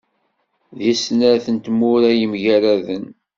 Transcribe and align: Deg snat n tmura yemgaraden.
Deg 0.79 0.97
snat 1.03 1.45
n 1.53 1.57
tmura 1.57 2.09
yemgaraden. 2.19 3.05